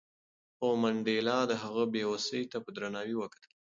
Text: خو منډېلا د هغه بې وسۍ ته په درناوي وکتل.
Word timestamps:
خو 0.55 0.67
منډېلا 0.81 1.39
د 1.49 1.53
هغه 1.63 1.83
بې 1.93 2.03
وسۍ 2.11 2.41
ته 2.51 2.57
په 2.63 2.69
درناوي 2.75 3.15
وکتل. 3.17 3.49